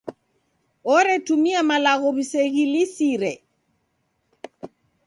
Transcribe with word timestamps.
Oretumia 0.95 1.59
malagho 1.69 2.07
w'iseghilisire. 2.15 3.33